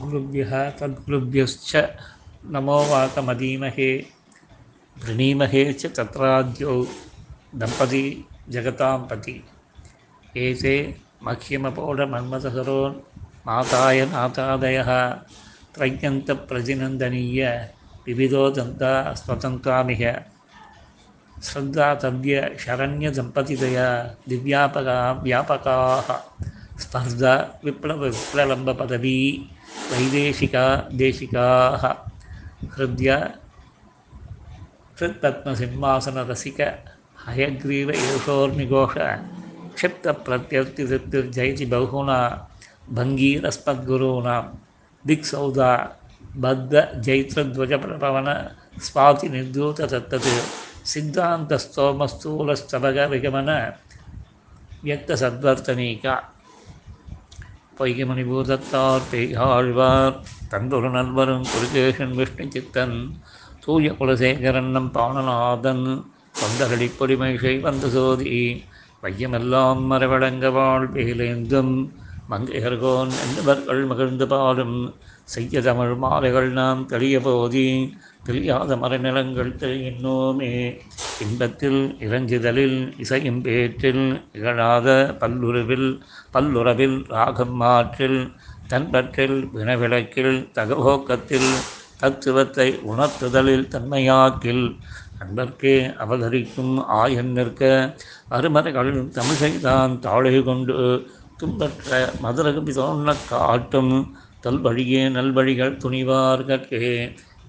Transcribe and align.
गुरुभ्यः 0.00 0.52
तद्गुरुभ्यश्च 0.70 1.70
नमो 2.54 2.78
वाकमदीमहे 2.90 3.90
वृणीमहे 4.96 5.62
च 5.72 5.86
तत्राद्यौ 5.96 6.74
दम्पती 7.62 8.04
जगतां 8.54 8.98
पति। 9.10 9.36
एते 10.44 10.74
मह्यमपोढमन्मथसरोन् 11.22 12.96
माताय 13.46 14.04
नाथादयः 14.12 14.90
त्रय्यन्तप्रतिनन्दनीय 15.74 17.42
विविधो 18.06 18.50
दन्ता 18.50 18.92
स्वतन्त्रामिह। 19.14 20.02
श्रद्धातव्य 21.46 22.56
शरण्यदम्पतिदया 22.60 23.88
दिव्यापका 24.28 24.98
व्यापकाः। 25.24 26.08
स्पर्धा 26.80 27.60
विप्लवविप्ललम्बपदवी 27.64 29.48
वैदेशिका, 29.92 30.88
देशिकाः, 30.92 31.94
हृद्य, 32.76 33.32
हृत्पद्मसिंहासनरसिक, 35.00 36.84
हयग्रीव 37.28 37.90
एषोर्निघोष 37.90 38.94
क्षिप्तप्रत्यर्तिवृत्तिर्जयति 39.74 41.66
बहुना, 41.66 42.48
भङ्गीरस्मद्गुरूणां, 42.90 44.42
दिक्सौदा 45.06 45.96
बद्धजैत्रध्वजप्रपवन 46.36 48.50
स्वातिनिर्धूततत्तत् 48.80 50.86
सिद्धान्तस्तोमस्थूलस्तभगविगमन 50.86 53.72
व्यक्तसद्वर्तनीका 54.84 56.32
பொய்கமணிபூதத்தார் 57.76 59.06
பெய்யாழ்வார். 59.10 60.16
தந்தொரு 60.50 60.88
நல்வரும் 60.90 61.46
குருகேஷன் 61.52 62.14
விஷ்ணு 62.14 62.44
சித்தன் 62.50 62.96
தூய 63.62 63.90
குலசேகரன் 63.98 64.70
நம் 64.70 64.90
பாணநாதன் 64.92 65.84
தொண்டரடி 66.34 66.88
பொடிமைஷை 66.98 67.54
வந்த 67.60 67.88
சோதி 67.88 68.34
வையமெல்லாம் 69.02 69.82
மரவழங்க 69.90 70.46
வாழ்வேலேந்தும் 70.56 71.74
மங்கையர்கோன் 72.28 73.12
என்பவர்கள் 73.24 73.82
மகிழ்ந்து 73.86 74.26
பாடும் 74.26 74.78
செய்ய 75.28 75.60
தமிழ் 75.60 75.94
மாலைகள் 75.96 76.48
நாம் 76.52 76.82
தெளிய 76.86 77.16
போதி 77.20 77.64
தெரியாத 78.24 78.76
மரநிலங்கள் 78.76 79.50
தெரியின்னோமே 79.56 80.50
இன்பத்தில் 81.18 81.80
இறஞ்சிதலில் 81.98 82.78
இசையும் 82.96 83.40
பேற்றில் 83.42 84.04
இகழாத 84.32 84.88
பல்லுறவில் 85.20 85.88
பல்லுறவில் 86.32 86.98
ராகம் 87.08 87.56
மாற்றில் 87.56 88.20
தன்பற்றில் 88.68 89.38
வினவிளக்கில் 89.52 90.36
தகவோக்கத்தில் 90.52 91.50
தத்துவத்தை 91.98 92.68
உணர்த்துதலில் 92.84 93.68
தன்மையாக்கில் 93.68 94.64
அன்பர்க்கே 95.20 95.76
அவதரிக்கும் 95.98 96.74
ஆயன் 96.94 97.32
நிற்க 97.32 97.62
அருமறைகள் 98.30 98.92
தமிழை 99.10 99.52
தான் 99.60 99.94
தாழை 100.00 100.34
கொண்டு 100.42 100.74
துன்பற்ற 101.38 101.90
மதுரகபி 102.22 102.72
தோன்ற 102.72 103.14
காட்டும் 103.28 103.94
தொல்வழியே 104.46 105.02
நல்வழிகள் 105.16 105.78
துணிவார்கே 105.84 106.82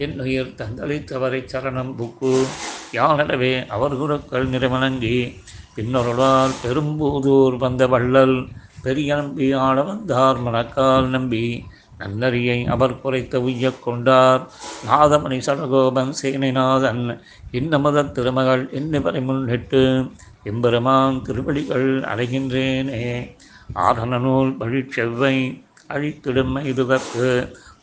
என் 0.00 0.16
உயிர் 0.20 0.54
தந்தளித்தவரை 0.60 1.40
சரணம் 1.52 1.92
புக்கு. 1.98 2.34
யானடவே 2.92 3.52
அவர் 3.76 3.96
குருக்கள் 3.96 4.46
நிறைவணங்கி 4.48 5.18
பின்னொருளால் 5.76 6.54
பெரும்பூதூர் 6.64 7.56
வந்த 7.56 7.82
வள்ளல் 7.86 8.36
பெரிய 8.80 9.10
நம்பி 9.16 9.46
ஆள 9.66 9.76
வந்தார் 9.82 10.38
மணக்கால் 10.38 11.08
நம்பி 11.08 11.44
நன்னறியை 12.00 12.58
அவர் 12.74 13.00
குறைத்த 13.02 13.34
உய்ய 13.46 13.66
கொண்டார். 13.86 14.42
நாதமணி 14.82 15.38
சடகோபன் 15.46 16.12
சேனைநாதன் 16.20 17.02
இன்னமத 17.52 18.06
திருமகள் 18.16 18.64
என்னவரை 18.80 19.20
முன்னிட்டு 19.28 19.82
எம்பெருமான் 20.42 21.18
திருவடிகள் 21.26 21.88
அடைகின்றேனே. 22.12 23.04
ஆரணநூல் 23.78 24.52
வழிச்செவ்வை 24.60 25.36
அழித்திடும் 25.94 26.54
இதுவற்கு 26.64 27.26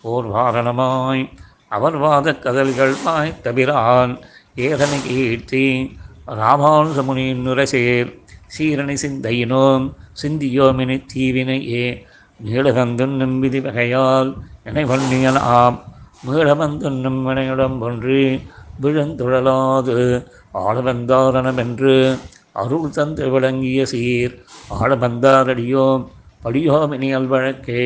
ஓர் 0.03 0.27
வாரணமாய் 0.27 1.23
அவர் 1.71 1.97
வாத 1.97 2.27
கதல்கள் 2.37 2.95
மாய் 3.03 3.37
தவிரான் 3.43 4.13
ஏதனை 4.61 4.99
கீர்த்தி 5.01 5.65
ராமானுசமுனியின் 6.35 7.43
நுரசேர் 7.43 8.09
சீரணி 8.55 8.95
சிந்தையினோம் 8.95 9.85
சிந்தியோமினி 10.13 10.97
தீவினையே 11.13 11.85
நீளகந்துண்ணும் 12.39 13.37
விதி 13.39 13.59
வகையால் 13.59 14.31
நினைவண்ணியனாம் 14.65 15.77
மீளவந்துண்ணும் 16.23 17.21
வினையுடம் 17.25 17.77
ஒன்று 17.81 18.19
விழுந்துழலாது 18.81 19.97
ஆளவந்தாரணமென்று 20.61 21.95
அருள் 22.53 22.89
தந்து 22.89 23.25
விளங்கிய 23.31 23.81
சீர் 23.85 24.35
ஆளவந்தாரடியோம் 24.77 26.03
படியோமினி 26.43 27.09
அல்வழக்கே 27.17 27.83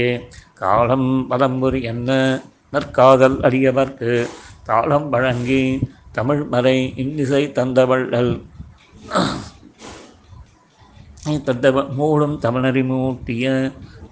காலம் 0.62 1.10
பதம்புரி 1.30 1.82
என்ன? 1.92 2.10
நற்காதல் 2.74 3.38
அடியவர்க்கு 3.48 4.14
தாளம் 4.68 5.08
வழங்கி 5.14 5.64
தமிழ் 6.18 6.44
மறை 6.54 6.78
இன்னிசை 7.04 7.44
தந்தவள்ளல் 7.58 8.34
தந்தவ 11.48 11.78
மூடும் 12.00 12.38
தமிழறி 12.44 12.84
மூட்டிய 12.90 13.46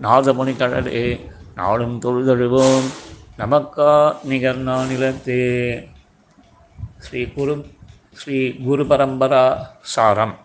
நாதமுனி 0.06 0.54
கடலே 0.58 1.04
நாளும் 1.58 1.96
தொழுதழுவோம் 2.04 2.88
நமக்கா 3.40 3.92
நிகர் 4.30 4.62
நானிலத்தே. 4.70 5.42
ஸ்ரீ 7.06 7.22
குரு 7.36 7.56
ஸ்ரீ 8.20 8.38
குரு 8.66 8.84
பரம்பரா 8.92 9.44
சாரம். 9.94 10.36